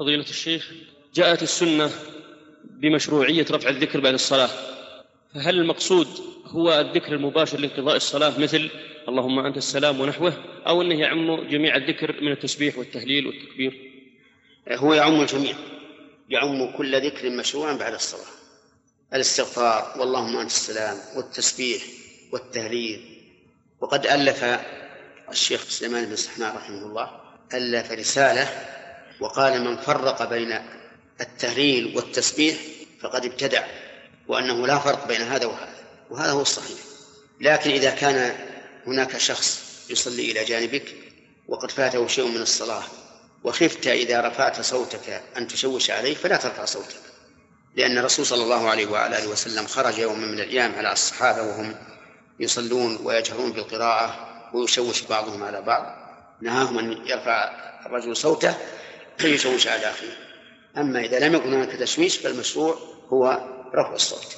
فضيلة 0.00 0.24
الشيخ 0.24 0.72
جاءت 1.14 1.42
السنة 1.42 1.90
بمشروعية 2.64 3.46
رفع 3.50 3.68
الذكر 3.68 4.00
بعد 4.00 4.14
الصلاة 4.14 4.50
فهل 5.34 5.58
المقصود 5.58 6.08
هو 6.46 6.80
الذكر 6.80 7.12
المباشر 7.14 7.60
لانقضاء 7.60 7.96
الصلاة 7.96 8.38
مثل 8.38 8.70
اللهم 9.08 9.38
أنت 9.38 9.56
السلام 9.56 10.00
ونحوه 10.00 10.32
أو 10.66 10.82
أنه 10.82 11.00
يعم 11.00 11.48
جميع 11.48 11.76
الذكر 11.76 12.20
من 12.20 12.32
التسبيح 12.32 12.78
والتهليل 12.78 13.26
والتكبير؟ 13.26 13.92
هو 14.68 14.94
يعم 14.94 15.20
الجميع 15.20 15.56
يعم 16.28 16.76
كل 16.76 17.06
ذكر 17.06 17.30
مشروع 17.30 17.72
بعد 17.72 17.94
الصلاة 17.94 18.30
الاستغفار 19.14 20.00
واللهم 20.00 20.36
أنت 20.36 20.50
السلام 20.50 20.96
والتسبيح 21.16 21.82
والتهليل 22.32 23.00
وقد 23.80 24.06
ألف 24.06 24.44
الشيخ 25.30 25.62
سليمان 25.62 26.04
بن 26.04 26.16
سحنان 26.16 26.56
رحمه 26.56 26.86
الله 26.86 27.20
ألف 27.54 27.92
رسالة 27.92 28.79
وقال 29.20 29.64
من 29.64 29.76
فرق 29.76 30.30
بين 30.30 30.58
التهليل 31.20 31.96
والتسبيح 31.96 32.56
فقد 33.00 33.24
ابتدع 33.24 33.64
وأنه 34.28 34.66
لا 34.66 34.78
فرق 34.78 35.08
بين 35.08 35.20
هذا 35.20 35.46
وهذا 35.46 35.74
وهذا 36.10 36.30
هو 36.30 36.42
الصحيح. 36.42 36.78
لكن 37.40 37.70
إذا 37.70 37.90
كان 37.90 38.36
هناك 38.86 39.18
شخص 39.18 39.70
يصلي 39.90 40.30
إلى 40.30 40.44
جانبك 40.44 40.94
وقد 41.48 41.70
فاته 41.70 42.06
شيء 42.06 42.26
من 42.26 42.42
الصلاة 42.42 42.82
وخفت 43.44 43.86
إذا 43.86 44.20
رفعت 44.20 44.60
صوتك 44.60 45.22
أن 45.36 45.48
تشوش 45.48 45.90
عليه 45.90 46.14
فلا 46.14 46.36
ترفع 46.36 46.64
صوتك 46.64 47.00
لأن 47.76 47.98
الرسول 47.98 48.26
صلى 48.26 48.42
الله 48.42 48.68
عليه 48.68 48.86
وعلى 48.86 49.18
آله 49.18 49.28
وسلم 49.28 49.66
خرج 49.66 49.98
يوما 49.98 50.26
من 50.26 50.40
الأيام 50.40 50.74
على 50.74 50.92
الصحابة 50.92 51.42
وهم 51.42 51.74
يصلون 52.40 52.98
ويجهرون 53.04 53.52
بالقراءة 53.52 54.28
ويشوش 54.54 55.02
بعضهم 55.02 55.42
على 55.42 55.62
بعض 55.62 55.96
نهاهم 56.40 56.78
أن 56.78 57.06
يرفع 57.06 57.50
الرجل 57.86 58.16
صوته 58.16 58.54
فيشوش 59.18 59.66
على 59.66 59.90
أخيه 59.90 60.16
أما 60.76 61.00
إذا 61.00 61.18
لم 61.28 61.34
يكن 61.34 61.52
هناك 61.54 61.72
تشويش 61.72 62.16
فالمشروع 62.16 62.78
هو 63.08 63.48
رفع 63.74 63.92
الصوت. 63.92 64.36